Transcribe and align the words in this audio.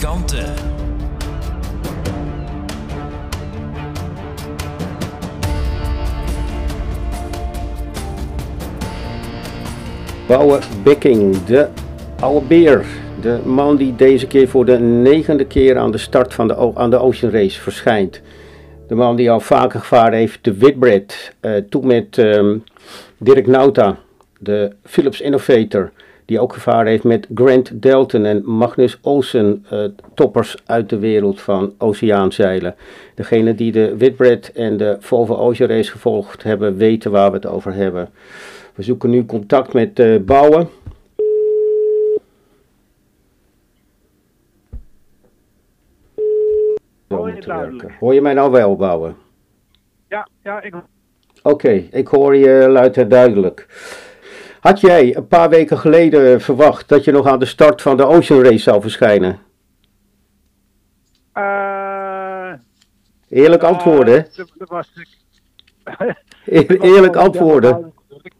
Alicante. 0.00 0.44
Bouwe 10.26 10.58
Bikking, 10.82 11.44
de 11.44 11.68
oude 12.20 12.46
beer. 12.46 12.84
De 13.20 13.38
man 13.44 13.76
die 13.76 13.96
deze 13.96 14.26
keer 14.26 14.48
voor 14.48 14.64
de 14.64 14.78
negende 14.78 15.44
keer 15.44 15.78
aan 15.78 15.90
de 15.90 15.98
start 15.98 16.34
van 16.34 16.48
de, 16.48 16.74
aan 16.74 16.90
de 16.90 16.98
Ocean 16.98 17.32
Race 17.32 17.60
verschijnt. 17.60 18.20
De 18.88 18.94
man 18.94 19.16
die 19.16 19.30
al 19.30 19.40
vaker 19.40 19.80
gevaren 19.80 20.18
heeft, 20.18 20.44
de 20.44 20.56
Whitbread. 20.56 21.32
toen 21.68 21.86
met 21.86 22.18
ehm, 22.18 22.58
Dirk 23.18 23.46
Nauta, 23.46 23.98
de 24.38 24.72
Philips 24.84 25.20
Innovator. 25.20 25.92
Die 26.30 26.40
ook 26.40 26.52
gevaren 26.52 26.86
heeft 26.86 27.04
met 27.04 27.26
Grant 27.34 27.82
Delton 27.82 28.24
en 28.24 28.42
Magnus 28.44 28.98
Olsen. 29.02 29.64
eh, 29.70 29.84
toppers 30.14 30.56
uit 30.66 30.88
de 30.88 30.98
wereld 30.98 31.40
van 31.40 31.74
oceaanzeilen. 31.78 32.74
Degene 33.14 33.54
die 33.54 33.72
de 33.72 33.96
Whitbread 33.96 34.46
en 34.54 34.76
de 34.76 34.96
Volvo 35.00 35.34
Ocean 35.34 35.70
Race 35.70 35.90
gevolgd 35.90 36.42
hebben, 36.42 36.76
weten 36.76 37.10
waar 37.10 37.30
we 37.30 37.36
het 37.36 37.46
over 37.46 37.74
hebben. 37.74 38.08
We 38.74 38.82
zoeken 38.82 39.10
nu 39.10 39.26
contact 39.26 39.72
met 39.72 39.98
eh 39.98 40.16
Bouwen. 40.20 40.68
Je. 47.08 47.90
Hoor 48.00 48.14
je 48.14 48.20
mij 48.20 48.34
nou 48.34 48.50
wel, 48.50 48.76
Bouwen? 48.76 49.16
Ja, 50.08 50.28
ja, 50.42 50.62
ik, 50.62 50.74
Oké, 51.42 51.70
ik 51.90 52.08
hoor 52.08 52.36
je 52.36 52.68
luid 52.68 52.96
en 52.96 53.08
duidelijk. 53.08 53.66
Had 54.60 54.80
jij 54.80 55.16
een 55.16 55.26
paar 55.26 55.48
weken 55.48 55.78
geleden 55.78 56.40
verwacht 56.40 56.88
dat 56.88 57.04
je 57.04 57.12
nog 57.12 57.26
aan 57.26 57.38
de 57.38 57.44
start 57.44 57.82
van 57.82 57.96
de 57.96 58.04
Ocean 58.06 58.42
Race 58.42 58.58
zou 58.58 58.80
verschijnen? 58.80 59.38
eh, 61.32 62.52
Eerlijk 63.28 63.62
antwoorden. 63.62 64.26
eh, 64.26 64.36
dat- 64.36 64.52
dat 64.58 64.68
was 64.68 64.92
ik. 64.94 65.08
Eer- 66.44 66.66
was 66.78 66.88
Eerlijk 66.90 67.16
antwoorden. 67.16 67.92
Ik, 68.22 68.32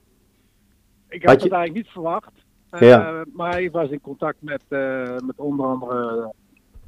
ik 1.08 1.22
Had 1.22 1.30
had 1.30 1.38
je- 1.42 1.44
het 1.48 1.52
eigenlijk 1.52 1.72
niet 1.74 1.88
verwacht. 1.88 2.30
Eh, 2.70 2.80
Ja. 2.80 3.24
Maar 3.32 3.50
hij 3.52 3.70
was 3.70 3.88
in 3.90 4.00
contact 4.00 4.36
met, 4.42 4.62
eh, 4.68 5.02
met 5.26 5.36
onder 5.36 5.66
andere 5.66 6.32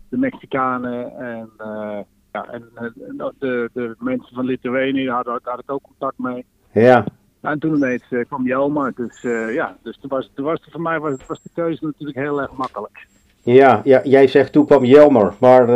de 0.08 0.16
Mexicanen 0.18 1.16
en, 1.18 1.50
eh, 1.58 1.98
ja, 2.32 2.46
en 2.50 2.68
eh, 2.74 3.26
de, 3.38 3.70
de 3.72 3.94
mensen 3.98 4.34
van 4.34 4.44
Litouwenië, 4.44 5.04
daar 5.04 5.38
had 5.42 5.58
ik 5.58 5.70
ook 5.70 5.82
contact 5.82 6.18
mee. 6.18 6.44
Ja, 6.72 7.04
En 7.42 7.58
toen 7.58 7.74
ineens 7.76 8.02
eh, 8.10 8.24
kwam 8.26 8.46
Jelmer. 8.46 8.92
Dus 8.94 9.24
eh, 9.24 9.54
ja, 9.54 9.76
dus 9.82 9.98
toen 10.00 10.10
was, 10.10 10.30
toen 10.34 10.44
was 10.44 10.60
het 10.60 10.72
voor 10.72 10.80
mij 10.80 10.98
was, 10.98 11.26
was 11.26 11.42
de 11.42 11.50
keuze 11.54 11.84
natuurlijk 11.84 12.18
heel 12.18 12.40
erg 12.40 12.52
makkelijk. 12.52 13.06
ja, 13.42 13.80
ja, 13.84 14.00
jij 14.04 14.26
zegt 14.26 14.52
toen 14.52 14.66
kwam 14.66 14.84
Jelmer, 14.84 15.34
maar 15.40 15.68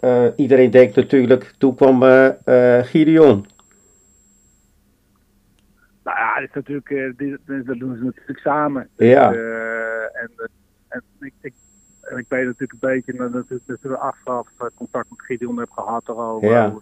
eh, 0.00 0.26
iedereen 0.36 0.70
denkt 0.70 0.96
natuurlijk 0.96 1.54
toen 1.58 1.74
kwam 1.74 2.02
Gideon. 2.82 3.46
Nou 6.04 6.18
ja, 6.18 6.34
dat 6.34 6.48
is 6.48 6.54
natuurlijk, 6.54 7.18
die, 7.18 7.38
dat 7.64 7.78
doen 7.78 7.96
ze 7.96 8.04
natuurlijk 8.04 8.38
samen. 8.38 8.88
Dus, 8.96 9.08
Ja. 9.08 9.32
en, 9.32 10.30
en 10.88 11.02
ik, 11.20 11.32
ik, 11.40 11.54
en 12.00 12.18
ik 12.18 12.26
weet 12.28 12.44
natuurlijk 12.44 12.72
een 12.72 12.88
beetje 12.88 13.12
dat, 13.12 13.32
dat, 13.32 13.60
dat 13.66 13.78
we 13.80 13.98
achteraf 13.98 14.46
contact 14.74 15.10
met 15.10 15.22
Gideon 15.22 15.58
heb 15.58 15.70
gehad 15.70 16.08
erover. 16.08 16.48
Ja. 16.48 16.74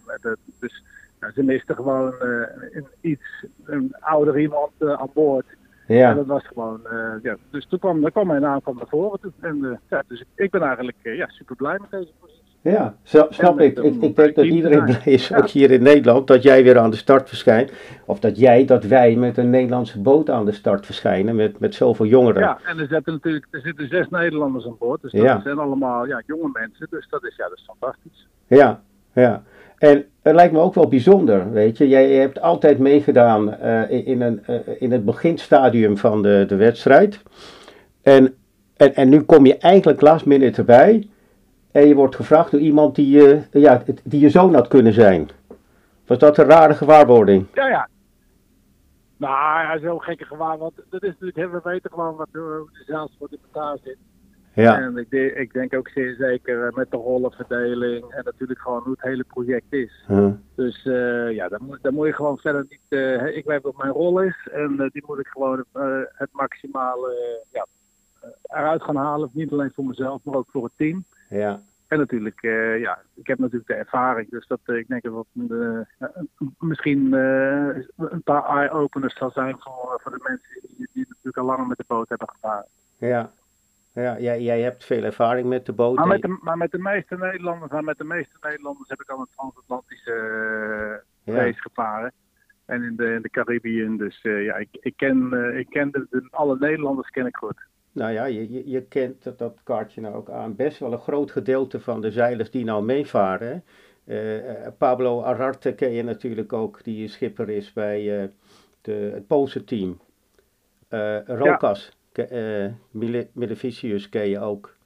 Dus 0.60 0.82
nou, 1.20 1.32
ze 1.32 1.42
misten 1.42 1.74
gewoon 1.74 2.12
eh, 2.20 2.28
een, 2.72 2.86
iets, 3.00 3.44
een 3.64 3.94
ouder 4.00 4.38
iemand 4.38 4.70
eh, 4.78 4.92
aan 4.92 5.10
boord. 5.14 5.46
En 5.86 5.94
Ja, 5.96 6.14
dat 6.14 6.26
was 6.26 6.46
gewoon, 6.46 6.80
eh, 6.86 7.12
ja. 7.22 7.36
Dus 7.50 7.66
toen 7.66 7.78
kwam, 7.78 8.10
kwam 8.10 8.26
mijn 8.26 8.40
naam 8.40 8.60
van 8.62 8.76
naar 8.76 8.88
voren. 8.88 9.32
En 9.40 9.80
ja, 9.90 10.02
dus 10.08 10.24
ik, 10.34 10.50
ben 10.50 10.62
eigenlijk 10.62 10.96
ja, 11.02 11.28
super 11.28 11.56
blij 11.56 11.78
met 11.80 11.90
deze 11.90 12.12
positie. 12.20 12.42
ja, 12.60 12.94
snap, 13.02 13.58
En 13.58 13.64
ik. 13.64 13.78
Ik, 13.78 14.02
ik 14.02 14.16
denk 14.16 14.34
dat 14.34 14.44
iedereen 14.44 14.84
blij 14.84 15.00
is, 15.04 15.34
ook 15.34 15.48
hier 15.48 15.70
in 15.70 15.82
Nederland, 15.82 16.26
dat 16.26 16.42
jij 16.42 16.62
weer 16.64 16.78
aan 16.78 16.90
de 16.90 16.96
start 16.96 17.28
verschijnt. 17.28 17.72
Of 18.04 18.20
dat 18.20 18.38
jij, 18.38 18.64
dat 18.64 18.84
wij 18.84 19.16
met 19.16 19.36
een 19.36 19.50
Nederlandse 19.50 20.00
boot 20.00 20.30
aan 20.30 20.44
de 20.44 20.52
start 20.52 20.86
verschijnen 20.86 21.36
met, 21.36 21.58
met 21.58 21.74
zoveel 21.74 22.06
jongeren. 22.06 22.42
Ja, 22.42 22.58
en 22.64 22.78
er 22.78 22.86
zitten 22.88 23.12
natuurlijk 23.12 23.46
er 23.50 23.60
zitten 23.60 23.88
zes 23.88 24.08
Nederlanders 24.08 24.66
aan 24.66 24.76
boord. 24.78 25.02
Dus 25.02 25.12
dat 25.12 25.22
Ja. 25.22 25.40
zijn 25.40 25.58
allemaal 25.58 26.06
ja, 26.06 26.22
jonge 26.26 26.50
mensen. 26.52 26.86
Dus 26.90 27.08
dat 27.08 27.24
is, 27.24 27.36
ja, 27.36 27.48
dat 27.48 27.58
is 27.58 27.64
fantastisch. 27.78 28.28
Ja, 28.46 28.80
ja. 29.12 29.42
En 29.78 30.04
het 30.22 30.34
lijkt 30.34 30.52
me 30.52 30.60
ook 30.60 30.74
wel 30.74 30.88
bijzonder, 30.88 31.52
weet 31.52 31.78
je. 31.78 31.88
Jij 31.88 32.12
hebt 32.12 32.40
altijd 32.40 32.78
meegedaan 32.78 33.52
eh, 33.52 34.06
in, 34.06 34.20
een, 34.20 34.44
eh, 34.44 34.58
in 34.78 34.92
het 34.92 35.04
beginstadium 35.04 35.96
van 35.96 36.22
de, 36.22 36.44
de 36.48 36.56
wedstrijd. 36.56 37.22
En, 38.02 38.34
en, 38.76 38.94
en 38.94 39.08
nu 39.08 39.22
kom 39.22 39.46
je 39.46 39.58
eigenlijk 39.58 40.00
last 40.00 40.26
minute 40.26 40.58
erbij. 40.60 41.08
En 41.72 41.88
je 41.88 41.94
wordt 41.94 42.16
gevraagd 42.16 42.50
door 42.50 42.60
iemand 42.60 42.94
die, 42.94 43.10
je 43.10 43.40
ja, 43.50 43.82
die 44.04 44.20
je 44.20 44.30
zoon 44.30 44.54
had 44.54 44.68
kunnen 44.68 44.92
zijn. 44.92 45.28
Was 46.06 46.18
dat 46.18 46.38
een 46.38 46.44
rare 46.44 46.74
gewaarwording? 46.74 47.46
Ja, 47.54 47.68
ja. 47.68 47.88
Nou, 49.16 49.32
ja, 49.32 49.78
zo 49.78 49.98
gekke 49.98 50.24
gewaar. 50.24 50.58
Want 50.58 50.72
dat 50.90 51.02
is 51.02 51.14
natuurlijk, 51.20 51.52
we 51.52 51.70
weten 51.70 51.90
gewoon 51.90 52.16
wat, 52.16 52.28
hoe 52.32 52.68
de 52.72 52.84
zaalsport 52.86 53.32
in 53.32 53.38
elkaar 53.52 53.76
zit. 53.84 53.96
Ja, 54.62 54.80
En 54.80 54.96
ik, 54.96 55.10
de- 55.10 55.32
ik 55.32 55.52
denk 55.52 55.74
ook 55.74 55.88
zeer 55.88 56.14
zeker 56.14 56.66
eh, 56.66 56.72
met 56.72 56.90
de 56.90 56.96
rollenverdeling. 56.96 58.10
En 58.12 58.24
natuurlijk 58.24 58.60
gewoon 58.60 58.82
hoe 58.82 58.92
het 58.92 59.02
hele 59.02 59.24
project 59.24 59.72
is. 59.72 60.04
Huh. 60.06 60.30
Dus 60.54 60.86
eh, 60.86 61.30
ja, 61.32 61.48
dan 61.48 61.62
moet, 61.62 61.78
dan 61.82 61.94
moet 61.94 62.06
je 62.06 62.12
gewoon 62.12 62.38
verder 62.38 62.66
niet. 62.68 62.80
eh, 62.88 63.36
ik 63.36 63.44
weet 63.44 63.62
wat 63.62 63.76
mijn 63.76 63.90
rol 63.92 64.20
is. 64.22 64.48
En 64.52 64.88
die 64.92 65.02
moet 65.06 65.18
ik 65.18 65.26
gewoon 65.26 65.64
het 66.14 66.28
maximale 66.32 67.42
ja, 67.52 67.66
eruit 68.42 68.82
gaan 68.82 68.96
halen. 68.96 69.30
Niet 69.32 69.52
alleen 69.52 69.72
voor 69.74 69.84
mezelf, 69.84 70.20
maar 70.24 70.34
ook 70.34 70.50
voor 70.50 70.64
het 70.64 70.72
team. 70.76 71.04
ja, 71.28 71.60
En 71.88 71.98
natuurlijk, 71.98 72.40
ja, 72.80 72.98
ik 73.14 73.26
heb 73.26 73.38
natuurlijk 73.38 73.66
de 73.68 73.74
ervaring. 73.74 74.30
Dus 74.30 74.46
dat, 74.46 74.60
ik 74.64 74.88
denk 74.88 75.02
dat 75.02 75.26
misschien 76.58 77.12
een 77.12 78.22
paar 78.24 78.44
eye-openers 78.44 79.16
zal 79.16 79.30
zijn 79.30 79.56
voor, 79.58 80.00
voor 80.02 80.12
de 80.12 80.20
mensen 80.28 80.60
die, 80.76 80.88
die 80.92 81.04
natuurlijk 81.08 81.36
al 81.36 81.44
langer 81.44 81.66
met 81.66 81.78
de 81.78 81.84
boot 81.86 82.08
hebben 82.08 82.28
gevaren. 82.28 82.66
ja. 82.98 83.30
Ja, 84.02 84.18
jij, 84.18 84.40
jij 84.42 84.60
hebt 84.60 84.84
veel 84.84 85.02
ervaring 85.02 85.48
met 85.48 85.66
de 85.66 85.72
boot. 85.72 85.96
Maar 85.96 86.06
met, 86.06 86.22
de, 86.22 86.38
maar 86.42 86.56
met 86.56 86.70
de 86.70 86.78
meeste 86.78 87.16
Nederlanders, 87.16 87.72
maar 87.72 87.84
met 87.84 87.98
de 87.98 88.04
meeste 88.04 88.36
Nederlanders 88.40 88.88
heb 88.88 89.00
ik 89.00 89.10
al 89.10 89.18
een 89.20 89.26
transatlantische 89.36 90.12
Ja. 91.22 91.34
race 91.34 91.60
gevaren. 91.60 92.12
En 92.64 92.82
in 92.82 92.96
de, 92.96 93.12
in 93.12 93.22
de 93.22 93.30
Caribbean. 93.30 93.96
Dus 93.96 94.20
eh, 94.22 94.44
ja, 94.44 94.56
ik, 94.56 94.68
ik 94.80 94.96
ken, 94.96 95.32
eh, 95.32 95.58
ik 95.58 95.66
ken 95.70 95.90
de, 95.90 96.06
de- 96.10 96.28
alle 96.30 96.56
Nederlanders 96.58 97.10
ken 97.10 97.26
ik 97.26 97.36
goed. 97.36 97.60
Nou 97.92 98.12
ja, 98.12 98.24
je, 98.24 98.52
je, 98.52 98.68
je 98.70 98.82
kent 98.82 99.22
dat, 99.22 99.38
dat 99.38 99.60
kaartje 99.64 100.00
nou 100.00 100.14
ook 100.14 100.30
aan. 100.30 100.56
Best 100.56 100.78
wel 100.78 100.92
een 100.92 100.98
groot 100.98 101.30
gedeelte 101.30 101.80
van 101.80 102.00
de 102.00 102.10
zeilers 102.10 102.50
die 102.50 102.64
nou 102.64 102.84
meevaren. 102.84 103.64
Pablo 104.78 105.22
Ararte 105.22 105.74
ken 105.74 105.90
je 105.92 106.02
natuurlijk 106.02 106.52
ook, 106.52 106.84
die 106.84 107.08
schipper 107.08 107.48
is 107.48 107.72
bij 107.72 108.30
de, 108.80 108.92
het 109.14 109.26
Poolse 109.26 109.64
team. 109.64 110.00
Rokas, 111.26 111.96
eh, 112.18 112.72
Mile- 112.90 113.28
Milevicius 113.32 114.08
ken 114.08 114.28
je 114.28 114.40
ook. 114.40 114.76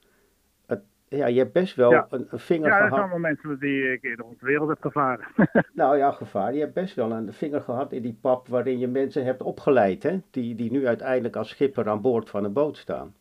Het- 0.65 0.83
ja, 1.07 1.25
je 1.27 1.39
hebt 1.39 1.53
best 1.53 1.75
wel 1.75 1.91
Ja. 1.91 2.07
een, 2.09 2.27
een 2.29 2.39
vinger 2.39 2.67
Ja, 2.67 2.69
dat 2.69 2.77
gehad. 2.77 2.89
zijn 2.89 3.01
allemaal 3.11 3.29
mensen 3.31 3.59
die 3.59 3.91
ik 3.91 4.03
eerder 4.03 4.25
rond 4.25 4.39
de 4.39 4.45
wereld 4.45 4.69
heb 4.69 4.81
gevaren. 4.81 5.25
Nou 5.73 5.97
ja, 5.97 6.11
gevaar. 6.11 6.53
Je 6.53 6.59
hebt 6.59 6.73
best 6.73 6.95
wel 6.95 7.11
een 7.11 7.33
vinger 7.33 7.61
gehad 7.61 7.91
in 7.91 8.01
die 8.01 8.17
pap 8.21 8.47
waarin 8.47 8.79
je 8.79 8.87
mensen 8.87 9.23
hebt 9.25 9.41
opgeleid. 9.41 10.03
Hè? 10.03 10.21
Die, 10.29 10.55
die 10.55 10.71
nu 10.71 10.87
uiteindelijk 10.87 11.35
als 11.35 11.49
schipper 11.49 11.89
aan 11.89 12.01
boord 12.01 12.29
van 12.29 12.43
een 12.43 12.53
boot 12.53 12.77
staan. 12.77 13.13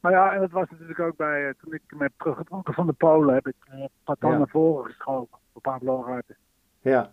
Maar 0.00 0.12
ja, 0.12 0.32
en 0.34 0.40
dat 0.40 0.50
was 0.50 0.70
natuurlijk 0.70 0.98
ook 1.00 1.16
bij, 1.16 1.48
eh, 1.48 1.54
toen 1.62 1.72
ik 1.74 1.82
met 1.96 2.12
teruggetrokken 2.16 2.74
van 2.74 2.86
de 2.86 2.92
Polen 2.92 3.34
heb 3.34 3.46
ik 3.46 3.54
uh, 3.74 3.84
Patan 4.04 4.30
Ja. 4.30 4.38
naar 4.38 4.48
voren 4.48 4.84
geschoven 4.84 5.38
op 5.52 5.62
Pablo 5.62 6.02
Ararte. 6.02 6.36
Ja, 6.80 7.12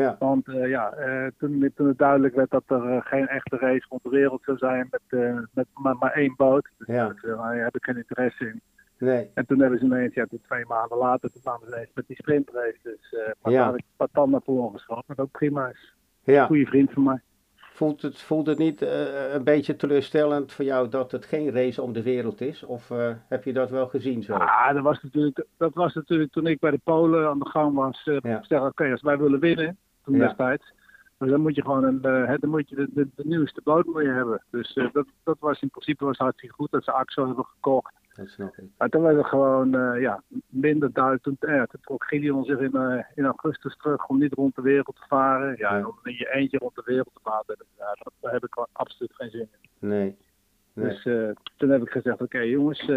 ja, 0.00 0.16
Want 0.18 0.48
eh, 0.48 0.68
ja, 0.68 0.92
eh, 0.92 1.26
toen, 1.38 1.72
toen 1.74 1.88
het 1.88 1.98
duidelijk 1.98 2.34
werd 2.34 2.50
dat 2.50 2.62
er 2.66 2.84
eh, 2.90 3.00
geen 3.06 3.28
echte 3.28 3.56
race 3.56 3.86
rond 3.88 4.02
de 4.02 4.08
wereld 4.08 4.42
zou 4.44 4.58
zijn 4.58 4.88
met, 4.90 5.20
met 5.52 5.66
maar, 5.74 5.96
maar 5.96 6.12
één 6.12 6.34
boot. 6.36 6.68
Dus 6.78 6.86
Ja. 6.86 7.14
daar 7.22 7.54
heb 7.56 7.76
ik 7.76 7.84
geen 7.84 7.96
interesse 7.96 8.44
in. 8.46 8.60
nee. 8.98 9.30
En 9.34 9.46
toen 9.46 9.60
hebben 9.60 9.78
ze 9.78 9.84
ineens, 9.84 10.14
ja, 10.14 10.26
twee 10.46 10.64
maanden 10.66 10.98
later, 10.98 11.32
toen 11.32 11.42
kwamen 11.42 11.66
ze 11.68 11.74
ineens 11.74 11.90
met 11.94 12.06
die 12.06 12.16
sprintrace. 12.16 12.78
Dus 12.82 13.12
eh 13.12 13.32
maar 13.42 13.52
Ja. 13.52 13.64
had 13.64 13.76
ik 13.76 13.84
Patan 13.96 14.30
naar 14.30 14.42
voren 14.44 14.72
geschoven, 14.72 15.04
wat 15.06 15.18
ook 15.18 15.30
prima 15.30 15.68
is. 15.68 15.94
Ja. 16.24 16.46
Goede 16.46 16.66
vriend 16.66 16.92
van 16.92 17.02
mij. 17.02 17.20
Voelt 17.72 18.02
het, 18.02 18.20
voelt 18.20 18.46
het 18.46 18.58
niet 18.58 18.80
een 19.32 19.44
beetje 19.44 19.76
teleurstellend 19.76 20.52
voor 20.52 20.64
jou 20.64 20.88
dat 20.88 21.12
het 21.12 21.24
geen 21.24 21.50
race 21.52 21.82
om 21.82 21.92
de 21.92 22.02
wereld 22.02 22.40
is? 22.40 22.62
Of 22.64 22.88
heb 23.28 23.44
je 23.44 23.52
dat 23.52 23.70
wel 23.70 23.86
gezien 23.88 24.22
zo? 24.22 24.34
Ah, 24.34 24.74
dat 24.74 24.82
was, 24.82 25.02
natuurlijk, 25.02 25.44
dat 25.58 25.74
was 25.74 25.94
natuurlijk 25.94 26.32
toen 26.32 26.46
ik 26.46 26.58
bij 26.58 26.70
de 26.70 26.80
Polen 26.84 27.28
aan 27.28 27.38
de 27.38 27.48
gang 27.48 27.74
was. 27.74 28.02
eh 28.06 28.16
Ja. 28.22 28.42
zeggen, 28.42 28.68
oké, 28.68 28.90
als 28.90 29.02
wij 29.02 29.18
willen 29.18 29.40
winnen, 29.40 29.78
toen 30.10 30.20
Ja. 30.20 30.26
destijds. 30.26 30.72
Dus 31.18 31.30
dan 31.30 31.40
moet 31.40 31.54
je 31.54 31.62
gewoon 31.62 31.84
een, 31.84 32.02
eh, 32.02 32.34
dan 32.38 32.50
moet 32.50 32.68
je 32.68 32.76
de, 32.76 32.88
de, 32.90 33.08
de 33.14 33.26
nieuwste 33.26 33.60
boot 33.64 33.86
moet 33.86 34.02
je 34.02 34.08
hebben. 34.08 34.42
Dus 34.50 34.72
eh, 34.72 34.92
dat, 34.92 35.06
dat 35.24 35.36
was 35.40 35.60
in 35.62 35.70
principe 35.70 36.04
was 36.04 36.16
hartstikke 36.16 36.54
goed 36.54 36.70
dat 36.70 36.84
ze 36.84 36.92
AXO 36.92 37.26
hebben 37.26 37.44
gekocht. 37.44 37.94
Dat 38.14 38.28
snap 38.28 38.56
ik. 38.56 38.64
Maar 38.78 38.88
toen 38.88 39.02
was 39.02 39.14
het 39.14 39.26
gewoon 39.26 39.74
eh, 39.74 40.00
ja, 40.00 40.22
minder 40.48 40.92
duidelijk. 40.92 41.22
Toen, 41.22 41.36
toen 41.38 41.80
trok 41.80 42.04
Gideon 42.04 42.44
zich 42.44 42.58
in, 42.58 43.04
in 43.14 43.24
augustus 43.24 43.76
terug 43.76 44.06
om 44.08 44.18
niet 44.18 44.32
rond 44.32 44.54
de 44.54 44.62
wereld 44.62 44.96
te 44.96 45.06
varen. 45.08 45.54
Ja, 45.56 45.86
om 45.86 45.98
in 46.02 46.14
je 46.16 46.32
eentje 46.32 46.58
rond 46.58 46.74
de 46.74 46.82
wereld 46.84 47.10
te 47.14 47.20
varen, 47.22 47.56
ja, 47.78 47.96
dat, 48.02 48.12
daar 48.20 48.32
heb 48.32 48.44
ik 48.44 48.52
gewoon 48.52 48.68
absoluut 48.72 49.14
geen 49.14 49.30
zin 49.30 49.40
in. 49.40 49.88
Nee. 49.88 50.16
Nee. 50.72 50.86
Dus 50.88 51.02
toen 51.56 51.70
heb 51.70 51.82
ik 51.82 51.90
gezegd, 51.90 52.20
oké 52.20 52.38
jongens, 52.38 52.90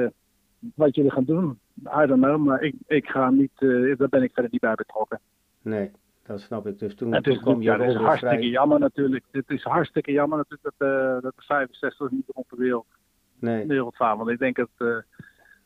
wat 0.76 0.96
jullie 0.96 1.12
gaan 1.12 1.24
doen, 1.26 1.60
I 1.80 2.06
don't 2.06 2.22
know, 2.22 2.46
maar 2.46 2.62
ik, 2.62 2.76
ik 2.88 3.08
ga 3.08 3.30
niet, 3.30 3.52
daar 3.98 4.10
ben 4.10 4.24
ik 4.24 4.34
verder 4.34 4.52
niet 4.52 4.62
bij 4.62 4.76
betrokken. 4.76 5.20
Nee, 5.62 5.92
dat 6.24 6.40
snap 6.40 6.68
ik. 6.68 6.80
Dus 6.80 6.96
toen, 6.96 7.14
Het 7.14 7.24
toen 7.24 7.38
kwam 7.40 7.62
je 7.62 7.64
ja, 7.72 7.76
is 7.84 7.94
hartstikke 7.96 8.36
vrij. 8.36 8.48
jammer 8.50 8.80
natuurlijk. 8.80 9.26
Het 9.32 9.50
is 9.50 9.64
hartstikke 9.64 10.12
jammer 10.12 10.38
natuurlijk 10.38 10.74
dat, 10.78 10.88
eh, 10.90 11.22
dat 11.22 11.34
de 11.36 11.42
65 11.44 12.12
niet 12.12 12.30
rond 12.34 12.50
de 12.50 12.56
wereld, 12.56 12.86
Nee, 13.40 13.68
wereld 13.68 13.96
gaan. 13.96 14.18
Want 14.18 14.30
ik 14.30 14.40
denk 14.40 14.56
dat 14.56 14.70
eh, 14.78 14.96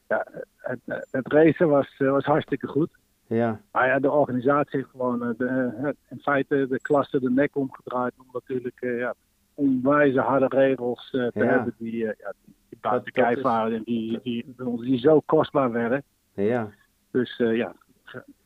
ja, 0.08 0.28
het, 0.58 0.80
het 1.12 1.32
racen 1.34 1.70
was, 1.70 1.96
eh, 1.98 2.10
was 2.12 2.26
hartstikke 2.26 2.68
goed. 2.68 2.90
ja, 3.28 3.62
Maar 3.72 3.88
ja, 3.88 4.00
de 4.00 4.12
organisatie 4.12 4.80
heeft 4.80 4.90
gewoon 4.92 5.20
de, 5.38 5.94
in 6.10 6.20
feite 6.20 6.66
de 6.70 6.80
klasse 6.82 7.20
de 7.20 7.30
nek 7.30 7.56
omgedraaid. 7.56 8.14
Om 8.18 8.26
natuurlijk 8.32 8.78
ja, 8.80 9.14
onwijze 9.54 10.20
harde 10.20 10.48
regels 10.50 11.10
te 11.10 11.32
Ja. 11.34 11.46
hebben 11.46 11.76
die, 11.78 11.96
ja, 11.98 12.14
die, 12.46 12.56
die 12.70 12.78
buiten 12.82 13.12
kijf 13.14 13.42
waren. 13.42 13.74
En 13.78 13.84
die, 13.84 14.20
die, 14.24 14.54
die, 14.58 14.82
die 14.82 15.00
zo 15.00 15.20
kostbaar 15.26 15.72
werden. 15.72 16.04
ja. 16.34 16.70
Dus 17.12 17.38
ja, 17.38 17.76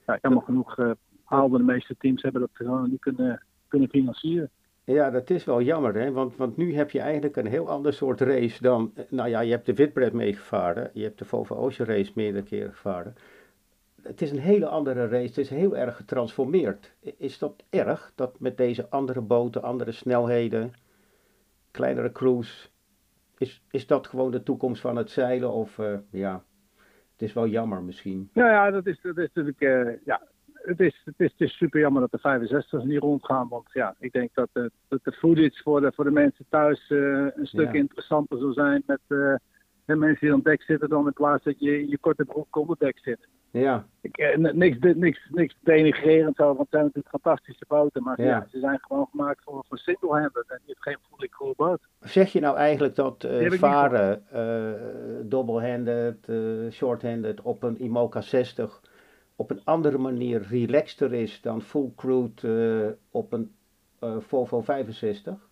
ja, 0.06 0.18
jammer 0.22 0.42
genoeg 0.44 0.76
haalden 1.32 1.60
de 1.60 1.66
meeste 1.74 1.96
teams 1.98 2.22
hebben 2.22 2.42
dat 2.42 2.50
gewoon 2.54 2.90
niet 2.90 3.00
kunnen, 3.00 3.44
kunnen 3.68 3.90
financieren. 3.90 4.50
Ja, 4.84 5.10
dat 5.10 5.30
is 5.30 5.46
wel 5.46 5.62
jammer, 5.62 5.96
hè? 5.96 6.12
Want, 6.12 6.36
want 6.36 6.58
nu 6.58 6.76
heb 6.76 6.92
je 6.92 7.00
eigenlijk 7.00 7.36
een 7.36 7.46
heel 7.48 7.70
ander 7.70 7.94
soort 7.94 8.22
race 8.22 8.62
dan. 8.62 8.92
eh, 8.96 9.04
Nou 9.10 9.30
ja, 9.30 9.40
je 9.40 9.52
hebt 9.52 9.66
de 9.66 9.74
Whitbread 9.74 10.12
meegevaren, 10.14 10.90
je 10.94 11.04
hebt 11.04 11.20
de 11.20 11.26
Volvo 11.26 11.56
Ocean 11.56 11.88
Race 11.90 12.12
meerdere 12.16 12.44
keren 12.44 12.72
gevaren. 12.74 13.16
Het 14.02 14.22
is 14.22 14.32
een 14.32 14.40
hele 14.40 14.66
andere 14.68 15.08
race, 15.08 15.28
het 15.28 15.38
is 15.38 15.50
heel 15.50 15.78
erg 15.78 15.96
getransformeerd. 15.96 16.94
Is 17.18 17.38
dat 17.38 17.64
erg, 17.70 18.12
dat 18.16 18.40
met 18.40 18.58
deze 18.58 18.90
andere 18.90 19.22
boten, 19.22 19.62
andere 19.64 19.92
snelheden, 19.92 20.74
kleinere 21.72 22.12
crews, 22.12 22.72
is, 23.38 23.64
is 23.72 23.88
dat 23.88 24.08
gewoon 24.08 24.32
de 24.32 24.44
toekomst 24.44 24.82
van 24.82 24.96
het 24.96 25.10
zeilen? 25.10 25.52
Of 25.52 25.80
eh, 25.80 25.98
ja, 26.12 26.44
het 27.12 27.22
is 27.22 27.34
wel 27.34 27.48
jammer 27.48 27.84
misschien. 27.84 28.30
Nou 28.34 28.50
ja, 28.50 28.72
dat 28.72 28.86
is, 28.86 29.00
dat 29.02 29.18
is 29.18 29.30
natuurlijk. 29.34 29.62
eh, 29.62 30.06
ja, 30.06 30.22
het 30.64 30.80
is, 30.80 31.02
het, 31.06 31.16
is, 31.18 31.32
het 31.32 31.42
is 31.42 31.58
super 31.58 31.80
jammer 31.80 32.02
dat 32.02 32.12
de 32.12 32.18
65 32.18 32.84
niet 32.84 33.00
rondgaan. 33.00 33.48
Want 33.48 33.70
ja, 33.74 33.96
ik 34.00 34.12
denk 34.12 34.30
dat, 34.34 34.50
de 34.54 34.72
dat 34.88 35.00
de 35.04 35.12
footage 35.12 35.62
voor 35.64 35.82
de, 35.82 35.92
voor 35.96 36.04
de 36.04 36.12
mensen 36.12 36.46
thuis 36.50 36.90
eh, 36.90 36.98
een 37.36 37.48
stuk 37.48 37.74
Ja. 37.74 37.80
interessanter 37.80 38.40
zal 38.40 38.54
zijn. 38.54 38.84
Met 38.86 39.00
eh, 39.08 39.34
de 39.86 39.96
mensen 39.96 40.20
die 40.20 40.30
aan 40.30 40.36
het 40.36 40.46
dek 40.46 40.62
zitten 40.62 40.90
dan 40.90 41.06
in 41.06 41.14
plaats 41.14 41.44
dat 41.44 41.60
je 41.60 41.80
in 41.82 41.90
je 41.90 41.98
korte 41.98 42.26
broek 42.26 42.56
op 42.56 42.68
het 42.70 42.80
dek 42.80 43.00
zit. 43.02 43.28
Ja, 43.52 43.86
Ik, 44.02 44.18
eh, 44.18 44.38
niks, 44.38 44.78
niks, 44.96 45.28
niks 45.32 45.56
denigrerend 45.60 46.36
zo, 46.36 46.46
want 46.46 46.58
het 46.60 46.68
zijn 46.70 46.84
natuurlijk 46.84 47.10
fantastische 47.22 47.66
boten. 47.68 48.04
Maar 48.04 48.22
Ja. 48.22 48.28
ja. 48.28 48.48
ze 48.52 48.60
zijn 48.60 48.80
gewoon 48.82 49.08
gemaakt 49.12 49.44
voor, 49.44 49.66
voor 49.68 49.78
single-handed. 49.78 50.44
En 50.48 50.60
hebt 50.66 50.82
geen 50.82 50.98
fully 51.10 51.30
cool 51.30 51.54
boot. 51.58 51.80
Zeg 52.00 52.32
je 52.32 52.40
nou 52.40 52.58
eigenlijk 52.58 52.96
dat 52.96 53.24
eh, 53.24 53.40
niet 53.40 53.60
varen, 53.60 54.24
eh 54.30 55.30
double-handed, 55.30 56.18
eh, 56.28 56.72
short-handed 56.72 57.42
op 57.42 57.64
een 57.64 57.80
IMOCA 57.80 58.22
60 58.22 58.82
op 59.36 59.50
een 59.52 59.62
andere 59.64 59.98
manier 59.98 60.42
relaxter 60.42 61.14
is 61.14 61.42
dan 61.42 61.62
full 61.62 61.92
crude 61.96 62.48
eh, 62.88 62.98
op 63.12 63.34
een 63.34 63.56
eh, 64.00 64.18
Volvo 64.20 64.62
65? 64.62 65.50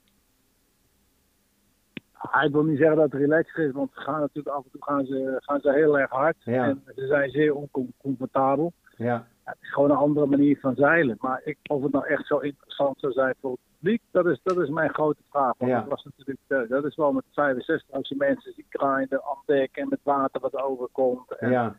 Ah, 2.13 2.43
ik 2.43 2.51
wil 2.51 2.63
niet 2.63 2.77
zeggen 2.77 2.95
dat 2.97 3.11
het 3.11 3.21
relaxed 3.21 3.57
is, 3.65 3.71
want 3.71 3.91
ze 3.93 3.99
gaan 3.99 4.19
natuurlijk 4.19 4.55
af 4.55 4.63
en 4.63 4.71
toe 4.71 4.83
gaan 4.83 5.05
ze, 5.05 5.35
gaan 5.39 5.59
ze 5.61 5.71
heel 5.71 5.99
erg 5.99 6.09
hard. 6.11 6.35
Ja. 6.43 6.63
En 6.67 6.83
ze 6.95 7.07
zijn 7.07 7.29
zeer 7.29 7.55
oncomfortabel. 7.55 8.73
Ja, 8.97 9.27
het 9.43 9.57
is 9.61 9.73
gewoon 9.73 9.91
een 9.91 9.97
andere 9.97 10.25
manier 10.25 10.59
van 10.59 10.75
zeilen. 10.75 11.17
Maar 11.19 11.41
ik, 11.43 11.57
of 11.67 11.83
het 11.83 11.91
nou 11.91 12.07
echt 12.07 12.25
zo 12.27 12.37
interessant 12.37 12.99
zou 12.99 13.13
zijn 13.13 13.35
voor 13.41 13.51
het 13.51 13.59
publiek, 13.77 14.01
dat 14.11 14.25
is, 14.25 14.39
dat 14.43 14.57
is 14.57 14.69
mijn 14.69 14.89
grote 14.93 15.21
vraag. 15.29 15.53
Want 15.57 15.71
Ja. 15.71 15.79
dat, 15.79 15.89
was 15.89 16.03
natuurlijk, 16.03 16.39
eh, 16.47 16.69
dat 16.69 16.85
is 16.85 16.95
wel 16.95 17.11
met 17.11 17.23
65 17.31 17.95
als 17.95 18.09
je 18.09 18.15
mensen 18.15 18.53
ziet 18.53 18.65
grinden, 18.69 19.23
aan 19.23 19.41
dek 19.45 19.77
en 19.77 19.89
met 19.89 19.99
water 20.03 20.41
wat 20.41 20.55
overkomt. 20.63 21.35
En 21.37 21.51
ja, 21.51 21.75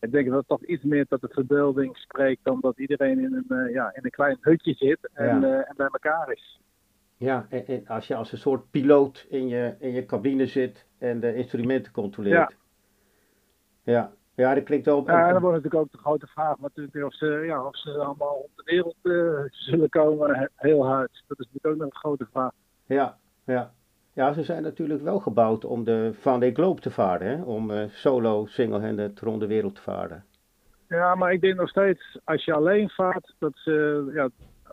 Ik 0.00 0.12
denk 0.12 0.28
dat 0.28 0.36
het 0.38 0.48
toch 0.48 0.62
iets 0.64 0.82
meer 0.84 1.06
tot 1.06 1.20
de 1.20 1.28
verbeelding 1.28 1.96
spreekt 1.96 2.44
dan 2.44 2.60
dat 2.60 2.78
iedereen 2.78 3.18
in 3.18 3.44
een, 3.48 3.58
eh, 3.66 3.72
ja, 3.72 3.94
in 3.94 4.04
een 4.04 4.10
klein 4.10 4.38
hutje 4.40 4.74
zit 4.74 5.08
en, 5.12 5.40
Ja. 5.40 5.46
eh, 5.46 5.68
en 5.68 5.74
bij 5.76 5.88
elkaar 5.92 6.32
is. 6.32 6.60
ja. 7.16 7.46
En, 7.50 7.66
en 7.66 7.86
als 7.86 8.06
je 8.06 8.14
als 8.14 8.32
een 8.32 8.38
soort 8.38 8.70
piloot 8.70 9.26
in 9.28 9.48
je, 9.48 9.74
in 9.78 9.92
je 9.92 10.06
cabine 10.06 10.46
zit 10.46 10.86
en 10.98 11.20
de 11.20 11.34
instrumenten 11.34 11.92
controleert. 11.92 12.56
Ja, 13.82 14.12
ja, 14.34 14.54
dat 14.54 14.64
klinkt 14.64 14.86
wel... 14.86 15.02
Ja, 15.06 15.26
en 15.26 15.32
dan 15.32 15.42
wordt 15.42 15.56
natuurlijk 15.56 15.82
ook 15.82 15.92
de 15.92 15.98
grote 15.98 16.26
vraag 16.26 16.58
natuurlijk 16.58 17.04
of 17.04 17.14
ze, 17.14 17.26
ja, 17.26 17.64
of 17.66 17.76
ze 17.76 17.90
allemaal 17.98 18.34
op 18.34 18.50
de 18.56 18.62
wereld 18.64 18.96
eh, 19.02 19.44
zullen 19.50 19.88
komen, 19.88 20.36
he- 20.36 20.46
heel 20.56 20.86
hard. 20.86 21.24
Dat 21.26 21.38
is 21.40 21.46
natuurlijk 21.46 21.66
ook 21.66 21.76
nog 21.76 21.86
een 21.94 21.98
grote 22.00 22.26
vraag. 22.32 22.52
Ja, 22.86 23.18
ja. 23.44 23.72
Ja, 24.20 24.32
ze 24.32 24.42
zijn 24.42 24.62
natuurlijk 24.62 25.02
wel 25.02 25.18
gebouwd 25.18 25.64
om 25.64 25.84
de 25.84 26.10
Vendée 26.12 26.52
Globe 26.54 26.80
te 26.80 26.90
varen, 26.90 27.26
hè? 27.28 27.42
om 27.42 27.70
eh, 27.70 27.88
solo, 27.88 28.46
single-handed 28.46 29.20
rond 29.20 29.40
de 29.40 29.46
wereld 29.46 29.74
te 29.74 29.82
varen. 29.82 30.24
Ja, 30.88 31.14
maar 31.14 31.32
ik 31.32 31.40
denk 31.40 31.56
nog 31.56 31.68
steeds, 31.68 32.18
als 32.24 32.44
je 32.44 32.52
alleen 32.52 32.88
vaart, 32.90 33.34
dat 33.38 33.52
ze, 33.54 34.04
ja, 34.14 34.28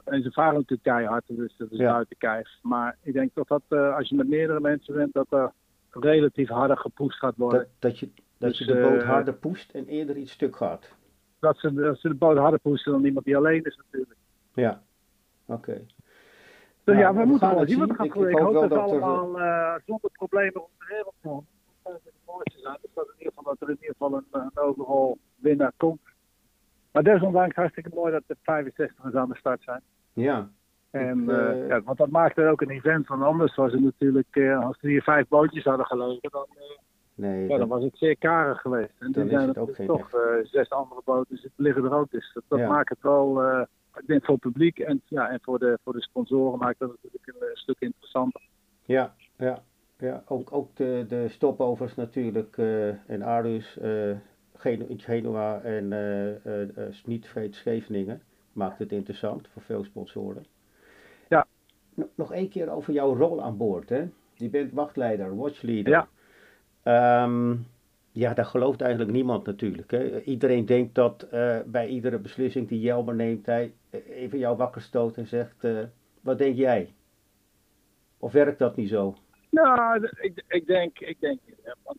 en 0.05 0.21
ze 0.21 0.31
varen 0.31 0.53
natuurlijk 0.53 0.83
keihard, 0.83 1.23
dus 1.27 1.55
dat 1.57 1.71
is 1.71 1.77
Ja. 1.77 1.91
buiten 1.91 2.17
kijf. 2.17 2.49
Maar 2.61 2.97
ik 3.01 3.13
denk 3.13 3.31
dat 3.33 3.47
dat, 3.47 3.61
eh, 3.67 3.95
als 3.95 4.09
je 4.09 4.15
met 4.15 4.27
meerdere 4.27 4.59
mensen 4.59 4.94
bent, 4.94 5.13
dat 5.13 5.27
er 5.29 5.51
relatief 5.89 6.50
harder 6.50 6.77
gepoest 6.77 7.17
gaat 7.17 7.35
worden. 7.38 7.59
Dat, 7.59 7.69
dat 7.79 8.00
je, 8.00 8.09
dat 8.38 8.50
Dus, 8.50 8.57
je 8.59 8.65
de 8.65 8.81
boot 8.81 9.01
eh, 9.01 9.07
harder 9.07 9.33
poest 9.33 9.71
en 9.71 9.85
eerder 9.88 10.15
iets 10.15 10.31
stuk 10.31 10.55
gaat. 10.55 10.95
Dat 11.39 11.57
ze, 11.57 11.73
dat 11.73 12.00
ze 12.00 12.07
de 12.07 12.15
boot 12.15 12.38
harder 12.38 12.59
poesten 12.59 12.91
dan 12.91 13.05
iemand 13.05 13.25
die 13.25 13.38
alleen 13.38 13.63
is 13.63 13.77
natuurlijk. 13.77 14.19
Ja, 14.53 14.81
oké. 15.45 15.85
Dus 16.88 16.98
ja, 16.98 17.13
we, 17.13 17.25
moeten 17.25 17.50
wel 17.50 17.60
het 17.60 17.69
zien 17.69 17.80
wat 17.80 17.95
gaat 17.95 18.06
Ik- 18.06 18.12
gebeuren. 18.12 18.38
ik 18.38 18.44
hoop 18.44 18.54
dat 18.54 18.69
we 18.69 18.78
allemaal 18.80 19.39
eh, 19.39 19.74
zonder 19.86 20.10
problemen 20.12 20.54
rond 20.54 20.69
de 20.80 20.86
wereld 20.89 21.13
komen. 21.22 21.45
Het. 21.84 22.00
Dus 22.81 22.92
dat, 22.94 23.06
in 23.07 23.13
ieder 23.18 23.34
geval, 23.36 23.44
dat 23.44 23.56
er 23.62 23.69
in 23.69 23.78
ieder 23.81 23.95
geval 23.98 24.13
een, 24.13 24.25
een 24.31 24.57
overall 24.57 25.16
winnaar 25.36 25.72
komt. 25.78 26.00
Maar 26.92 27.04
desondanks 27.04 27.56
hartstikke 27.56 27.89
mooi 27.94 28.12
dat 28.12 28.24
de 28.28 28.36
65 28.44 29.16
aan 29.16 29.30
de 29.30 29.36
start 29.36 29.62
zijn. 29.63 29.81
Ja, 30.13 30.50
En, 30.92 31.24
Ik, 31.24 31.30
eh, 31.30 31.50
eh, 31.62 31.68
ja, 31.68 31.81
want 31.81 31.98
dat 31.98 32.10
maakt 32.10 32.38
er 32.38 32.50
ook 32.51 32.62
een 32.62 32.69
event 32.69 33.06
van. 33.06 33.22
Anders 33.22 33.56
was 33.56 33.72
het 33.72 33.81
natuurlijk, 33.81 34.28
eh, 34.36 34.66
als 34.66 34.78
er 34.81 34.89
hier 34.89 35.01
vijf 35.04 35.28
bootjes 35.28 35.63
hadden 35.63 35.86
gelegen, 35.86 36.30
dan, 36.31 36.45
eh, 36.50 36.63
nee, 37.16 37.42
ja, 37.42 37.48
dat- 37.48 37.60
dan 37.60 37.68
was 37.68 37.84
het 37.84 37.98
zeer 37.98 38.18
karig 38.18 38.62
geweest. 38.62 38.94
En 39.00 39.12
Dan 39.12 39.28
zijn 39.28 39.48
het 39.48 39.57
er 39.78 39.86
toch 39.86 40.13
eh, 40.13 40.19
zes 40.44 40.70
andere 40.70 41.01
boten 41.06 41.38
zitten- 41.38 41.63
liggen 41.63 41.84
er 41.84 41.94
ook. 41.94 42.12
Dus 42.12 42.32
dat, 42.34 42.44
dat 42.48 42.60
Ja. 42.60 42.67
maakt 42.67 42.89
het 42.89 43.01
wel, 43.01 43.44
eh, 43.44 43.62
ik 44.00 44.08
denk 44.08 44.25
voor 44.25 44.34
het 44.34 44.44
publiek 44.44 44.80
en, 44.80 45.01
ja, 45.06 45.30
en 45.30 45.39
voor, 45.42 45.60
de, 45.60 45.80
voor 45.84 45.94
de 45.94 46.01
sponsoren 46.01 46.60
maakt 46.60 46.80
dat 46.80 46.89
natuurlijk 46.89 47.27
een, 47.27 47.48
eh, 47.48 47.56
stuk 47.56 47.75
interessanter. 47.80 48.42
ja, 48.86 49.16
ja, 49.38 49.63
ja. 49.98 50.24
Ook, 50.27 50.51
ook 50.54 50.75
de, 50.75 51.06
de 51.08 51.27
stopovers 51.30 51.96
natuurlijk 51.96 52.58
eh, 52.58 52.88
en 53.10 53.24
Aarhus, 53.24 53.77
Genu- 54.56 54.98
Genua 54.98 55.62
en 55.62 55.88
niet 57.06 57.22
te 57.22 57.27
vergeten 57.30 57.54
Scheveningen 57.56 58.22
maakt 58.54 58.80
het 58.80 58.92
interessant 58.92 59.48
voor 59.48 59.62
veel 59.62 59.84
sponsoren. 59.84 60.46
Ja. 61.30 61.48
Nog- 61.94 62.08
Nog 62.16 62.34
één 62.34 62.50
keer 62.50 62.70
over 62.70 62.94
jouw 62.94 63.16
rol 63.16 63.42
aan 63.44 63.58
boord, 63.58 63.89
hè? 63.89 64.08
Je 64.34 64.50
bent 64.50 64.72
wachtleider, 64.72 65.36
watchleader. 65.36 65.92
Ja. 65.94 66.08
Ehm, 66.84 67.56
ja, 68.17 68.33
daar 68.33 68.45
gelooft 68.45 68.81
eigenlijk 68.81 69.12
niemand 69.12 69.45
natuurlijk. 69.45 69.91
Hè? 69.91 70.21
Iedereen 70.21 70.65
denkt 70.65 70.95
dat 70.95 71.27
eh, 71.31 71.57
bij 71.65 71.88
iedere 71.88 72.19
beslissing 72.19 72.67
die 72.67 72.79
Jelmer 72.79 73.15
neemt, 73.15 73.45
hij 73.45 73.74
eh, 73.89 74.00
even 74.09 74.39
jou 74.39 74.57
wakker 74.57 74.81
stoot 74.81 75.17
en 75.17 75.27
zegt, 75.27 75.63
eh, 75.63 75.79
wat 76.21 76.38
denk 76.38 76.55
jij? 76.55 76.93
Of 78.17 78.31
werkt 78.31 78.59
dat 78.59 78.75
niet 78.75 78.89
zo? 78.89 79.15
Nou, 79.51 80.09
ik, 80.19 80.43
ik 80.47 80.67
denk, 80.67 81.00
ik 81.00 81.19
denk, 81.19 81.39
want, 81.83 81.97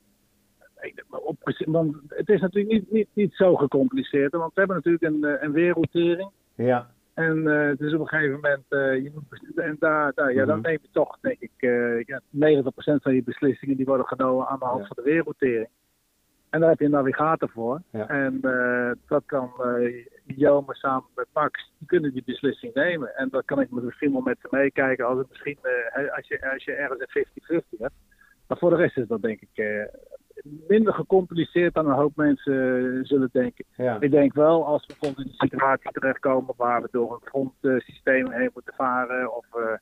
op, 1.22 1.36
want 1.66 1.96
het 2.08 2.28
is 2.28 2.40
natuurlijk 2.40 2.72
niet, 2.74 2.90
niet, 2.92 3.08
niet 3.12 3.34
zo 3.34 3.54
gecompliceerd. 3.56 4.32
Want 4.32 4.54
we 4.54 4.58
hebben 4.60 4.76
natuurlijk 4.76 5.04
een, 5.04 5.44
een 5.44 5.52
wereldrotering. 5.52 6.30
Ja, 6.54 6.90
En 7.14 7.44
het 7.44 7.80
is 7.80 7.94
op 7.94 8.00
een 8.00 8.08
gegeven 8.08 8.34
moment, 8.34 8.64
je 9.04 9.10
moet, 9.14 9.56
en 9.56 9.76
daar, 9.78 10.12
daar, 10.14 10.32
ja, 10.34 10.44
dan 10.44 10.58
Mhm. 10.58 10.66
neem 10.68 10.78
je 10.82 10.88
toch, 10.92 11.18
denk 11.20 11.40
ik, 11.40 11.50
ja, 12.06 12.20
90% 12.30 13.02
van 13.02 13.14
je 13.14 13.22
beslissingen 13.22 13.76
die 13.76 13.86
worden 13.86 14.06
genomen 14.06 14.46
aan 14.46 14.58
de 14.58 14.64
hand 14.64 14.80
Ja. 14.80 14.86
van 14.86 14.96
de 14.96 15.10
wereldrotering. 15.10 15.68
En 16.50 16.60
daar 16.60 16.68
heb 16.68 16.78
je 16.78 16.84
een 16.84 16.90
navigator 16.90 17.48
voor. 17.48 17.82
Ja. 17.90 18.08
En 18.08 18.38
eh, 18.42 18.90
dat 19.06 19.22
kan 19.26 19.52
uh, 19.60 20.04
Jelmer 20.24 20.76
samen 20.76 21.08
met 21.14 21.26
Max, 21.32 21.72
die 21.78 21.86
kunnen 21.86 22.12
die 22.12 22.22
beslissing 22.24 22.74
nemen. 22.74 23.16
En 23.16 23.28
dat 23.28 23.44
kan 23.44 23.60
ik 23.60 23.70
misschien 23.70 24.12
wel 24.12 24.20
met 24.20 24.38
ze 24.40 24.48
meekijken 24.50 25.06
als, 25.06 25.18
het 25.18 25.28
misschien, 25.28 25.58
eh, 25.62 26.16
als, 26.16 26.28
je, 26.28 26.50
als 26.52 26.64
je 26.64 26.72
ergens 26.72 27.00
een 27.00 27.26
50-50 27.62 27.78
hebt. 27.78 27.94
Maar 28.46 28.58
voor 28.58 28.70
de 28.70 28.76
rest 28.76 28.96
is 28.96 29.06
dat 29.06 29.22
denk 29.22 29.40
ik 29.40 29.48
eh, 29.54 29.84
minder 30.68 30.94
gecompliceerd 30.94 31.74
dan 31.74 31.86
een 31.86 31.94
hoop 31.94 32.16
mensen 32.16 32.94
eh, 32.94 33.04
zullen 33.04 33.28
denken. 33.32 33.64
ja, 33.76 34.00
Ik 34.00 34.10
denk 34.10 34.34
wel, 34.34 34.66
als 34.66 34.86
we 34.86 34.92
bijvoorbeeld 34.92 35.26
in 35.26 35.32
een 35.32 35.48
situatie 35.48 35.90
terechtkomen 35.90 36.54
waar 36.56 36.82
we 36.82 36.88
door 36.90 37.12
een 37.12 37.28
frontsysteem 37.28 38.30
heen 38.30 38.50
moeten 38.54 38.74
varen, 38.74 39.36
of, 39.36 39.46
eh, 39.54 39.72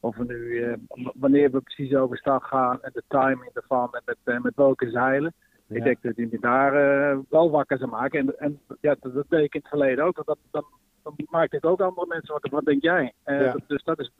of 0.00 0.16
we 0.16 0.24
nu, 0.24 0.62
eh, 0.62 0.72
wanneer 1.14 1.50
we 1.50 1.60
precies 1.60 1.94
overstag 1.94 2.48
gaan 2.48 2.82
en 2.82 2.90
de 2.94 3.02
timing 3.08 3.50
ervan 3.54 3.88
en 3.94 4.02
met, 4.04 4.16
eh, 4.24 4.40
met 4.40 4.56
welke 4.56 4.90
zeilen. 4.90 5.34
Ja. 5.68 5.76
Ik 5.76 5.84
denk 5.84 6.02
dat 6.02 6.14
die 6.14 6.28
me 6.30 6.38
daar 6.40 6.74
eh, 6.74 7.18
wel 7.28 7.50
wakker 7.50 7.78
zou 7.78 7.90
maken. 7.90 8.20
En, 8.20 8.38
en 8.38 8.60
ja, 8.80 8.96
dat, 9.00 9.14
dat 9.14 9.24
deed 9.28 9.44
ik 9.44 9.54
in 9.54 9.60
het 9.60 9.68
verleden 9.68 10.04
ook. 10.04 10.24
Dat, 10.24 10.38
dan, 10.50 10.64
dan 11.02 11.14
maakt 11.30 11.52
het 11.52 11.64
ook 11.64 11.80
andere 11.80 12.06
mensen 12.06 12.32
wakker. 12.32 12.50
Wat 12.50 12.64
denk 12.64 12.82
jij? 12.82 13.12
Eh, 13.22 13.40
Ja. 13.40 13.56
dus 13.66 13.82
dat 13.82 13.98
is, 13.98 14.12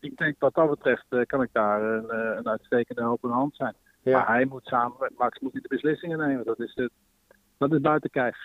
ik 0.00 0.16
denk 0.16 0.36
wat 0.38 0.54
dat 0.54 0.70
betreft 0.70 1.04
eh, 1.08 1.20
kan 1.26 1.42
ik 1.42 1.48
daar 1.52 1.82
een, 1.82 2.16
een 2.38 2.48
uitstekende 2.48 3.00
helpende 3.00 3.34
hand 3.34 3.56
zijn. 3.56 3.74
Ja. 4.02 4.18
Maar 4.18 4.26
hij 4.26 4.44
moet 4.44 4.66
samen 4.66 4.96
met 4.98 5.18
Max 5.18 5.38
moet 5.38 5.52
hij 5.52 5.60
de 5.60 5.68
beslissingen 5.68 6.18
nemen. 6.18 6.44
Dat 6.44 6.60
is, 6.60 6.72
het, 6.74 6.90
dat 7.58 7.72
is 7.72 7.80
buiten 7.80 8.10
kijf. 8.10 8.36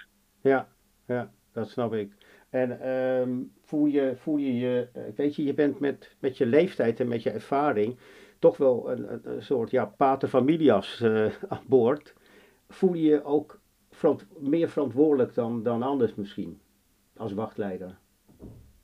Ja, 0.41 0.67
ja, 1.05 1.31
dat 1.51 1.69
snap 1.69 1.93
ik. 1.93 2.11
En 2.49 2.81
ehm, 2.81 3.43
voel, 3.61 3.85
je, 3.85 4.13
voel 4.17 4.37
je 4.37 4.57
je, 4.57 4.87
weet 5.15 5.35
je, 5.35 5.43
je 5.43 5.53
bent 5.53 5.79
met, 5.79 6.15
met 6.19 6.37
je 6.37 6.45
leeftijd 6.45 6.99
en 6.99 7.07
met 7.07 7.23
je 7.23 7.31
ervaring 7.31 7.97
toch 8.39 8.57
wel 8.57 8.91
een, 8.91 9.19
een, 9.23 9.41
soort 9.41 9.71
ja, 9.71 9.85
pater 9.85 10.27
familias 10.27 11.03
aan 11.47 11.63
boord. 11.67 12.13
Voel 12.67 12.93
je 12.93 13.01
je 13.01 13.24
ook 13.24 13.59
verant- 13.91 14.27
meer 14.39 14.69
verantwoordelijk 14.69 15.33
dan, 15.33 15.63
dan 15.63 15.83
anders 15.83 16.15
misschien, 16.15 16.59
als 17.17 17.33
wachtleider? 17.33 17.97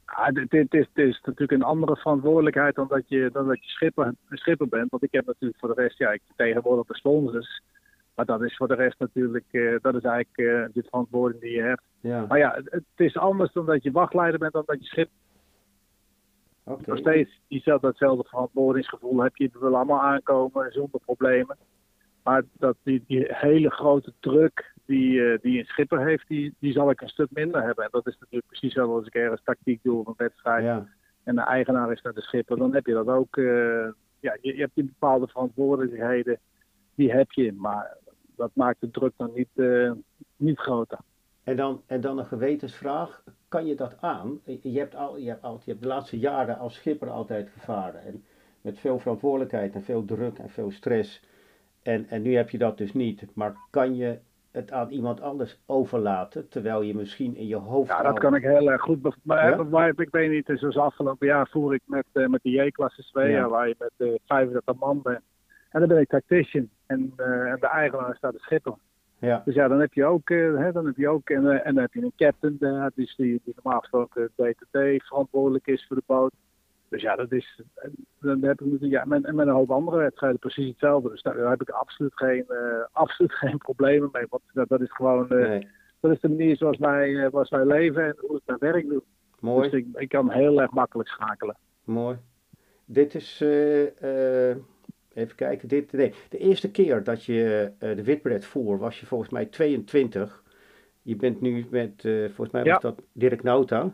Ja, 0.05 0.31
dit, 0.31 0.49
dit, 0.49 0.73
is, 0.73 0.87
dit 0.93 1.07
is 1.07 1.21
natuurlijk 1.23 1.51
een 1.51 1.67
andere 1.67 1.95
verantwoordelijkheid 1.95 2.75
dan 2.75 2.87
dat 2.87 3.03
je, 3.07 3.29
dan 3.31 3.47
dat 3.47 3.63
je 3.63 3.69
schipper, 3.69 4.13
schipper 4.29 4.67
bent. 4.67 4.89
Want 4.91 5.03
ik 5.03 5.11
heb 5.11 5.25
natuurlijk 5.25 5.59
voor 5.59 5.75
de 5.75 5.81
rest, 5.81 5.97
ja, 5.97 6.11
ik 6.11 6.21
tegenwoordig 6.35 6.85
de 6.85 6.95
sponsors. 6.95 7.61
Maar 8.15 8.25
dat 8.25 8.41
is 8.41 8.55
voor 8.55 8.67
de 8.67 8.75
rest 8.75 8.99
natuurlijk, 8.99 9.45
eh, 9.51 9.75
dat 9.81 9.95
is 9.95 10.03
eigenlijk 10.03 10.37
eh, 10.37 10.73
de 10.73 10.83
verantwoording 10.83 11.41
die 11.41 11.51
je 11.51 11.61
hebt. 11.61 11.81
Ja, 11.99 12.25
Maar 12.27 12.37
ja, 12.37 12.53
het, 12.55 12.71
het 12.71 12.83
is 12.95 13.17
anders 13.17 13.51
dan 13.53 13.65
dat 13.65 13.83
je 13.83 13.91
wachtleider 13.91 14.39
bent 14.39 14.53
dan 14.53 14.63
dat 14.65 14.79
je 14.79 14.85
schip. 14.85 15.09
oké. 16.63 16.89
Nog 16.89 16.97
steeds 16.97 17.41
diezelfde, 17.47 17.87
datzelfde 17.87 18.27
verantwoordingsgevoel 18.29 19.21
heb 19.21 19.35
je. 19.35 19.43
Het 19.43 19.59
wil 19.59 19.75
allemaal 19.75 20.01
aankomen 20.01 20.71
zonder 20.71 20.99
problemen. 21.05 21.57
Maar 22.23 22.43
dat 22.57 22.75
die, 22.83 23.03
die 23.07 23.25
hele 23.27 23.69
grote 23.69 24.13
druk 24.19 24.73
die, 24.85 25.25
eh, 25.31 25.39
die 25.41 25.59
een 25.59 25.65
schipper 25.65 26.05
heeft, 26.05 26.27
die, 26.27 26.55
die 26.59 26.73
zal 26.73 26.89
ik 26.89 27.01
een 27.01 27.09
stuk 27.09 27.27
minder 27.31 27.63
hebben. 27.63 27.83
En 27.83 27.89
dat 27.91 28.07
is 28.07 28.17
natuurlijk 28.19 28.47
precies 28.47 28.73
zo 28.73 28.95
als 28.95 29.07
ik 29.07 29.13
ergens 29.15 29.41
tactiek 29.43 29.83
doe 29.83 29.99
of 29.99 30.07
een 30.07 30.13
wedstrijd. 30.17 30.63
Ja, 30.63 30.87
En 31.23 31.35
de 31.35 31.41
eigenaar 31.41 31.91
is 31.91 32.01
naar 32.01 32.13
de 32.13 32.21
schipper. 32.21 32.57
Dan 32.57 32.73
heb 32.73 32.85
je 32.85 32.93
dat 32.93 33.07
ook. 33.07 33.37
eh, 33.37 33.87
ja, 34.19 34.37
je, 34.41 34.55
je 34.55 34.59
hebt 34.59 34.75
die 34.75 34.83
bepaalde 34.83 35.27
verantwoordelijkheden. 35.27 36.39
Die 36.95 37.11
heb 37.11 37.31
je. 37.31 37.53
Maar 37.53 37.97
dat 38.35 38.51
maakt 38.53 38.81
de 38.81 38.91
druk 38.91 39.13
dan 39.17 39.31
niet, 39.35 39.49
eh, 39.53 39.91
niet 40.35 40.59
groter. 40.59 40.99
En 41.43 41.55
dan, 41.55 41.81
en 41.85 42.01
dan 42.01 42.17
een 42.17 42.25
gewetensvraag. 42.25 43.23
Kan 43.47 43.65
je 43.65 43.75
dat 43.75 43.97
aan? 44.01 44.39
Je 44.45 44.79
hebt, 44.79 44.95
al, 44.95 45.17
je, 45.17 45.27
hebt 45.29 45.43
al, 45.43 45.61
je 45.63 45.71
hebt 45.71 45.81
de 45.81 45.87
laatste 45.87 46.19
jaren 46.19 46.57
als 46.57 46.73
schipper 46.75 47.09
altijd 47.09 47.49
gevaren. 47.49 48.01
En 48.01 48.23
met 48.61 48.79
veel 48.79 48.99
verantwoordelijkheid 48.99 49.73
en 49.73 49.83
veel 49.83 50.05
druk 50.05 50.37
en 50.37 50.49
veel 50.49 50.71
stress. 50.71 51.21
En, 51.83 52.05
en 52.09 52.21
nu 52.21 52.35
heb 52.35 52.49
je 52.49 52.57
dat 52.57 52.77
dus 52.77 52.93
niet. 52.93 53.25
Maar 53.35 53.55
kan 53.69 53.95
je 53.95 54.19
het 54.51 54.71
aan 54.71 54.89
iemand 54.89 55.21
anders 55.21 55.59
overlaten? 55.65 56.49
Terwijl 56.49 56.81
je 56.81 56.95
misschien 56.95 57.35
in 57.35 57.47
je 57.47 57.55
hoofd. 57.55 57.89
Ja, 57.89 58.01
dat 58.01 58.19
kan 58.19 58.35
ik 58.35 58.41
heel 58.43 58.71
erg 58.71 58.81
goed. 58.81 59.15
Maar, 59.23 59.49
Ja? 59.49 59.63
maar 59.63 59.93
ik 59.95 60.09
weet 60.11 60.29
niet, 60.31 60.59
zoals 60.59 60.77
afgelopen 60.77 61.27
jaar 61.27 61.47
voer 61.47 61.73
ik 61.73 61.81
met, 61.85 62.05
eh, 62.11 62.27
met 62.27 62.39
de 62.43 62.49
J-klasse 62.49 63.01
Svea, 63.03 63.25
Ja. 63.27 63.49
waar 63.49 63.67
je 63.67 63.75
met 63.79 63.91
eh 63.97 64.13
35 64.25 64.75
man 64.75 65.01
bent. 65.01 65.21
En 65.69 65.79
dan 65.79 65.87
ben 65.89 65.99
ik 65.99 66.07
tactician. 66.09 66.69
En, 66.85 67.13
eh, 67.15 67.25
en 67.51 67.57
de 67.59 67.67
eigenaar 67.67 68.15
staat 68.15 68.33
de 68.33 68.39
schipper. 68.39 68.73
Ja, 69.19 69.41
Dus 69.45 69.55
ja, 69.55 69.67
dan 69.67 69.79
heb 69.79 69.93
je 69.93 70.05
ook, 70.05 70.29
eh, 70.29 70.55
hè, 70.57 70.71
dan 70.71 70.85
heb 70.85 70.97
je 70.97 71.09
ook 71.09 71.29
en, 71.29 71.47
eh, 71.51 71.67
en 71.67 71.73
dan 71.73 71.83
heb 71.83 71.93
je 71.93 72.01
een 72.01 72.13
captain 72.15 72.57
dus 72.95 73.15
die, 73.15 73.41
die 73.43 73.53
normaal 73.63 73.79
gesproken 73.79 74.29
DTT 74.35 74.77
verantwoordelijk 75.07 75.67
is 75.67 75.85
voor 75.87 75.95
de 75.95 76.03
boot. 76.05 76.33
Dus 76.93 77.01
ja, 77.01 77.15
dat 77.15 77.31
is, 77.31 77.61
dan 78.19 78.43
heb 78.43 78.61
ik 78.61 78.77
ja, 78.79 79.05
met, 79.05 79.25
en 79.25 79.35
met 79.35 79.47
een 79.47 79.53
hoop 79.53 79.71
andere 79.71 79.97
wedstrijden 79.97 80.39
precies 80.39 80.67
hetzelfde. 80.67 81.09
Dus 81.09 81.21
daar, 81.21 81.49
heb 81.49 81.61
ik 81.61 81.69
absoluut 81.69 82.13
geen, 82.15 82.45
eh, 82.47 82.85
absoluut 83.03 83.33
geen 83.33 83.57
problemen 83.57 84.09
mee, 84.11 84.25
want 84.29 84.43
dat, 84.53 84.69
dat 84.69 84.81
is 84.81 84.91
gewoon, 84.91 85.29
eh, 85.29 85.49
nee. 85.49 85.67
dat 85.99 86.11
is 86.11 86.19
de 86.19 86.29
manier 86.29 86.57
zoals 86.57 86.77
wij, 86.77 87.23
eh, 87.23 87.29
zoals 87.31 87.49
wij 87.49 87.65
leven 87.65 88.05
en 88.05 88.15
hoe 88.17 88.37
ik 88.37 88.41
mijn 88.45 88.59
werk 88.59 88.89
doe. 88.89 89.03
Mooi. 89.39 89.69
Dus 89.69 89.79
ik, 89.79 89.87
ik 89.93 90.09
kan 90.09 90.31
heel 90.31 90.61
erg 90.61 90.71
makkelijk 90.71 91.09
schakelen. 91.09 91.57
Mooi. 91.83 92.17
Dit 92.85 93.15
is, 93.15 93.41
even 95.13 95.35
kijken, 95.35 95.67
dit, 95.67 95.91
nee, 95.91 96.13
de 96.29 96.37
eerste 96.37 96.71
keer 96.71 97.03
dat 97.03 97.25
je 97.25 97.71
de 97.79 98.03
witbread 98.03 98.45
voer 98.45 98.77
was 98.77 98.99
je 98.99 99.05
volgens 99.05 99.29
mij 99.29 99.45
22. 99.45 100.43
Je 101.01 101.15
bent 101.15 101.41
nu 101.41 101.65
met, 101.69 102.01
volgens 102.01 102.51
mij 102.51 102.63
was 102.63 102.71
Ja. 102.71 102.77
dat 102.77 103.01
Dirk 103.13 103.43
Nauta. 103.43 103.93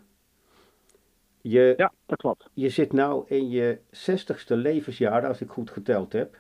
Je, 1.41 1.73
Ja, 1.77 1.93
dat 2.05 2.17
klopt. 2.17 2.49
je 2.53 2.69
zit 2.69 2.93
nou 2.93 3.23
in 3.27 3.49
je 3.49 3.77
60ste 3.77 4.55
levensjaar, 4.55 5.27
als 5.27 5.41
ik 5.41 5.49
goed 5.49 5.69
geteld 5.69 6.13
heb. 6.13 6.37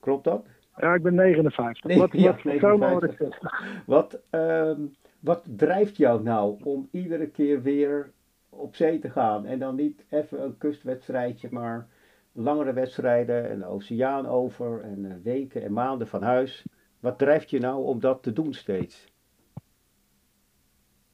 Klopt 0.00 0.24
dat? 0.24 0.46
Ja, 0.76 0.94
ik 0.94 1.02
ben 1.02 1.14
59. 1.14 1.84
Nee, 1.84 1.98
wat, 1.98 2.12
ja, 2.12 2.36
wat, 2.42 2.58
zomaar 2.60 2.90
word 2.90 3.02
ik 3.02 3.18
59. 3.18 3.40
60. 3.40 3.84
Wat, 3.86 4.20
ehm, 4.30 4.80
wat 5.20 5.44
drijft 5.56 5.96
jou 5.96 6.22
nou 6.22 6.64
om 6.64 6.88
iedere 6.90 7.26
keer 7.26 7.62
weer 7.62 8.10
op 8.48 8.76
zee 8.76 8.98
te 8.98 9.10
gaan? 9.10 9.46
En 9.46 9.58
dan 9.58 9.74
niet 9.74 10.04
even 10.10 10.42
een 10.42 10.58
kustwedstrijdje, 10.58 11.48
maar 11.50 11.88
langere 12.32 12.72
wedstrijden 12.72 13.50
en 13.50 13.58
de 13.58 13.66
oceaan 13.66 14.26
over 14.26 14.80
en 14.80 15.04
eh, 15.04 15.12
weken 15.22 15.62
en 15.62 15.72
maanden 15.72 16.08
van 16.08 16.22
huis. 16.22 16.64
Wat 17.00 17.18
drijft 17.18 17.50
je 17.50 17.58
nou 17.58 17.84
om 17.84 18.00
dat 18.00 18.22
te 18.22 18.32
doen 18.32 18.52
steeds? 18.52 19.12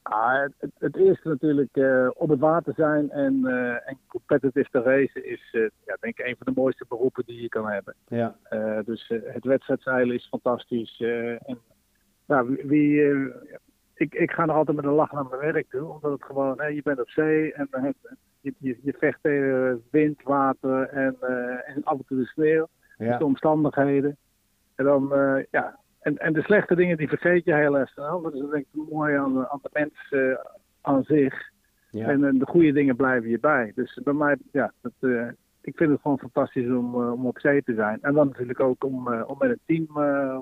Ah, 0.03 0.49
het, 0.79 0.97
eerste 0.97 1.29
natuurlijk 1.29 1.77
eh, 1.77 2.09
op 2.15 2.29
het 2.29 2.39
water 2.39 2.75
zijn 2.77 3.11
en, 3.11 3.47
eh 3.47 3.89
en 3.89 3.99
competitive 4.07 4.71
te 4.71 4.83
racen 4.83 5.25
is 5.25 5.49
eh, 5.53 5.61
ja, 5.61 5.97
denk 6.01 6.19
ik 6.19 6.27
een 6.27 6.37
van 6.39 6.55
de 6.55 6.61
mooiste 6.61 6.85
beroepen 6.89 7.25
die 7.27 7.43
je 7.43 7.49
kan 7.49 7.69
hebben. 7.69 7.95
Ja, 8.09 8.37
dus 8.85 9.09
het 9.09 9.45
wedstrijdzeilen 9.45 10.15
is 10.15 10.29
fantastisch. 10.29 11.01
en, 11.01 11.59
ja, 12.27 12.45
wie, 12.45 13.13
ik, 13.95 14.15
ik 14.15 14.31
ga 14.31 14.45
nog 14.45 14.57
altijd 14.57 14.77
met 14.77 14.87
een 14.87 14.93
lach 14.93 15.13
naar 15.13 15.27
mijn 15.27 15.53
werk 15.53 15.71
toe, 15.71 15.93
omdat 15.93 16.13
het 16.13 16.25
gewoon, 16.25 16.75
je 16.75 16.83
bent 16.83 17.01
op 17.01 17.11
zee 17.11 17.53
en 17.53 17.95
je, 18.41 18.55
je, 18.59 18.79
je 18.83 18.93
vecht 18.99 19.19
tegen 19.23 19.83
wind, 19.91 20.23
water 20.23 20.89
en, 20.89 21.17
en 21.65 21.85
af 21.85 21.99
en 21.99 22.05
toe 22.07 22.19
de 22.19 22.25
sneeuw, 22.25 22.69
dus 22.99 23.19
de 23.19 23.25
omstandigheden. 23.25 24.17
En 24.75 24.85
dan, 24.85 25.09
ja, 25.51 25.80
en, 26.01 26.19
en 26.19 26.33
de 26.33 26.43
slechte 26.43 26.75
dingen 26.75 26.97
die 26.97 27.09
vergeet 27.09 27.45
je 27.45 27.55
heel 27.55 27.79
erg 27.79 27.89
snel. 27.89 28.21
Dat 28.21 28.35
is 28.35 28.41
denk 28.51 28.65
ik 28.73 28.91
mooi 28.91 29.17
aan, 29.17 29.33
de- 29.35 29.49
aan 29.51 29.59
de 29.63 29.71
mens 29.73 30.07
eh, 30.11 30.45
aan 30.81 31.03
zich. 31.05 31.51
ja, 31.91 32.07
En 32.09 32.25
eh, 32.25 32.39
de 32.39 32.47
goede 32.47 32.73
dingen 32.73 32.97
blijven 32.97 33.31
je 33.31 33.39
bij. 33.39 33.73
Dus 33.75 34.01
bij 34.05 34.13
mij, 34.13 34.37
ja, 34.53 34.73
dat, 34.81 34.93
eh, 35.01 35.29
ik 35.63 35.77
vind 35.77 35.91
het 35.91 36.01
gewoon 36.01 36.19
fantastisch 36.19 36.67
om, 36.69 36.95
eh, 37.03 37.13
om 37.13 37.27
op 37.27 37.39
zee 37.39 37.63
te 37.63 37.75
zijn. 37.75 37.99
En 38.03 38.15
dan 38.15 38.27
natuurlijk 38.27 38.61
ook 38.61 38.85
om, 38.85 39.15
om 39.15 39.37
met 39.39 39.51
een 39.51 39.61
team 39.67 39.87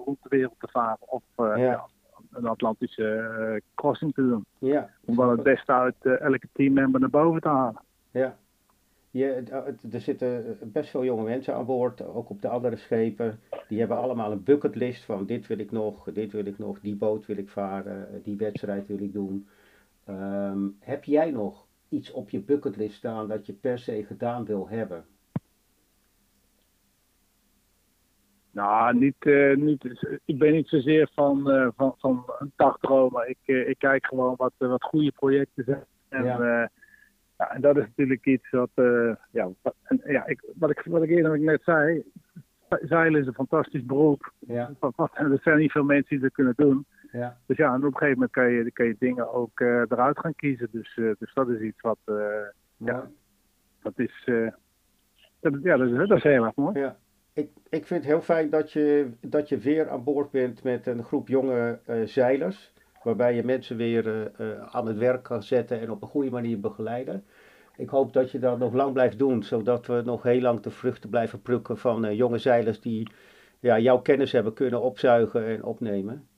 rond 0.05 0.19
de 0.23 0.29
wereld 0.29 0.55
te 0.59 0.69
varen. 0.71 0.99
Of 1.09 1.23
Ja. 1.37 1.57
ja, 1.57 1.85
een 2.33 2.47
Atlantische 2.47 3.63
crossing 3.75 4.15
te 4.15 4.29
doen. 4.29 4.45
ja. 4.59 4.89
Om 5.07 5.17
dan 5.17 5.31
het 5.31 5.43
beste 5.43 5.73
uit 5.73 5.95
elke 6.01 6.49
teammember 6.53 7.01
naar 7.01 7.11
boven 7.11 7.41
te 7.41 7.49
halen. 7.49 7.81
Ja. 8.11 8.37
Je, 9.11 9.25
het- 9.25 9.93
er 9.95 10.01
zitten 10.01 10.59
best 10.73 10.91
veel 10.91 11.05
jonge 11.05 11.23
mensen 11.25 11.55
aan 11.55 11.67
boord, 11.67 12.03
ook 12.05 12.31
op 12.31 12.41
de 12.43 12.49
andere 12.49 12.77
schepen. 12.77 13.41
Die 13.69 13.79
hebben 13.79 13.97
allemaal 13.97 14.33
een 14.33 14.43
bucketlist 14.43 15.05
van 15.05 15.27
dit 15.27 15.47
wil 15.47 15.59
ik 15.59 15.71
nog, 15.71 16.13
dit 16.13 16.33
wil 16.33 16.45
ik 16.47 16.59
nog, 16.59 16.81
die 16.81 16.97
boot 16.97 17.27
wil 17.27 17.37
ik 17.37 17.49
varen, 17.49 18.23
die 18.23 18.37
wedstrijd 18.37 18.87
wil 18.87 18.99
ik 18.99 19.13
doen. 19.13 19.49
Ehm, 20.05 20.59
heb 20.81 21.05
jij 21.05 21.31
nog 21.31 21.67
iets 21.89 22.11
op 22.13 22.31
je 22.31 22.41
bucketlist 22.41 22.97
staan 22.97 23.29
dat 23.29 23.47
je 23.47 23.53
per 23.53 23.79
se 23.79 24.05
gedaan 24.05 24.45
wil 24.45 24.69
hebben? 24.69 25.05
Nou, 28.51 28.99
niet, 28.99 29.17
eh, 29.27 29.57
niet, 29.57 30.09
ik 30.25 30.39
ben 30.39 30.53
niet 30.53 30.69
zozeer 30.69 31.11
van, 31.15 31.51
eh, 31.51 31.69
van, 31.77 31.95
van 31.99 32.25
een 32.39 32.53
dagdromer. 32.57 33.29
Ik, 33.29 33.39
eh, 33.45 33.69
ik 33.69 33.79
kijk 33.79 34.07
gewoon 34.07 34.35
wat, 34.37 34.53
eh, 34.59 34.69
wat 34.69 34.83
goede 34.83 35.13
projecten 35.13 35.65
zijn. 35.65 35.85
En, 36.09 36.25
Ja. 36.25 36.71
Ja. 37.39 37.45
ja, 37.47 37.55
en 37.55 37.61
dat 37.61 37.77
is 37.77 37.83
natuurlijk 37.85 38.27
iets 38.27 38.51
wat, 38.51 38.71
eh, 38.75 39.15
ja, 39.31 39.49
wat, 39.63 39.75
en, 39.83 40.01
ja 40.05 40.27
ik, 40.27 40.45
wat, 40.55 40.71
ik, 40.71 40.83
wat 40.85 41.03
ik 41.03 41.11
eerder 41.11 41.41
net 41.41 41.63
zei. 41.63 42.03
Zeilen 42.69 43.21
is 43.21 43.27
een 43.27 43.35
fantastisch 43.35 43.85
beroep. 43.85 44.33
Ja, 44.39 44.73
Wat- 44.79 44.97
wat- 44.97 45.11
Er 45.15 45.39
zijn 45.43 45.59
niet 45.59 45.73
veel 45.73 45.85
mensen 45.85 46.09
die 46.09 46.19
dat 46.19 46.33
kunnen 46.33 46.53
doen. 46.57 46.87
ja, 47.13 47.39
Dus 47.47 47.57
ja, 47.57 47.69
en 47.75 47.77
op 47.79 47.83
een 47.85 47.93
gegeven 47.93 48.13
moment 48.13 48.31
kan 48.31 48.51
je, 48.51 48.73
kan 48.73 48.87
je 48.87 48.97
dingen 48.99 49.33
ook 49.33 49.61
eh, 49.61 49.67
eruit 49.81 50.19
gaan 50.19 50.35
kiezen. 50.35 50.69
Dus, 50.71 50.97
eh, 50.97 51.11
dus 51.19 51.35
dat 51.35 51.49
is 51.49 51.61
iets 51.61 51.81
wat, 51.81 51.99
mooi. 52.05 52.23
Ja. 52.77 53.11
dat 53.83 53.99
is, 53.99 54.25
dat, 55.41 55.55
ja, 55.63 55.77
dat 55.77 55.89
is, 55.91 55.97
dat 56.09 56.17
is 56.17 56.23
heel 56.23 56.45
erg 56.45 56.55
mooi. 56.57 56.79
Ja, 56.79 56.97
ik, 57.33 57.51
ik 57.69 57.87
vind 57.87 58.01
het 58.01 58.13
heel 58.13 58.21
fijn 58.21 58.51
dat 58.51 58.73
je, 58.73 59.11
dat 59.21 59.49
je 59.49 59.59
weer 59.59 59.89
aan 59.89 60.05
boord 60.05 60.31
bent 60.31 60.63
met 60.63 60.87
een 60.87 61.05
groep 61.05 61.29
jonge 61.29 61.79
zeilers. 62.05 62.73
Waarbij 63.03 63.35
je 63.35 63.45
mensen 63.45 63.77
weer 63.77 64.07
eh, 64.09 64.51
eh, 64.51 64.63
aan 64.71 64.87
het 64.87 64.97
werk 64.99 65.23
kan 65.23 65.43
zetten 65.43 65.81
en 65.81 65.91
op 65.91 66.03
een 66.03 66.09
goede 66.09 66.31
manier 66.31 66.61
begeleiden. 66.61 67.25
Ik 67.77 67.89
hoop 67.89 68.13
dat 68.13 68.31
je 68.31 68.39
dat 68.39 68.59
nog 68.59 68.73
lang 68.73 68.93
blijft 68.93 69.19
doen, 69.19 69.43
zodat 69.43 69.87
we 69.87 70.03
nog 70.05 70.23
heel 70.23 70.41
lang 70.41 70.61
de 70.61 70.71
vruchten 70.71 71.11
blijven 71.11 71.43
plukken 71.43 71.79
van 71.79 72.05
eh, 72.05 72.17
jonge 72.17 72.39
zeilers 72.39 72.81
die 72.81 73.11
ja, 73.61 73.79
jouw 73.79 73.99
kennis 73.99 74.33
hebben 74.33 74.53
kunnen 74.53 74.81
opzuigen 74.83 75.47
en 75.47 75.65
opnemen. 75.65 76.29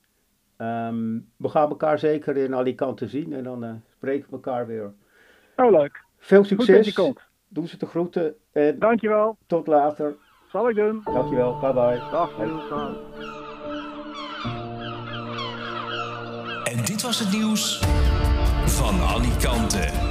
Ehm, 0.56 1.18
we 1.36 1.48
gaan 1.48 1.68
elkaar 1.68 1.98
zeker 1.98 2.36
in 2.36 2.54
Alicante 2.54 3.08
zien 3.08 3.32
en 3.32 3.42
dan 3.44 3.64
eh, 3.64 3.70
spreken 3.96 4.26
we 4.30 4.34
elkaar 4.34 4.66
weer. 4.66 4.92
Oh, 5.56 5.70
leuk. 5.70 6.04
Veel 6.18 6.38
Goed 6.38 6.48
succes. 6.48 6.86
je 6.86 6.92
komt. 6.92 7.20
Doe 7.48 7.68
ze 7.68 7.78
de 7.78 7.86
groeten 7.86 8.34
en 8.52 8.78
Dankjewel. 8.78 9.36
tot 9.46 9.66
later. 9.66 10.14
Zal 10.48 10.68
ik 10.68 10.76
doen. 10.76 11.00
Dankjewel. 11.04 11.58
Bye 11.60 11.72
bye. 11.72 11.98
Dag. 12.10 12.38
Niels. 12.38 13.29
Dit 16.84 17.02
was 17.02 17.18
het 17.18 17.30
nieuws 17.32 17.80
van 18.66 19.00
Alicante. 19.00 20.09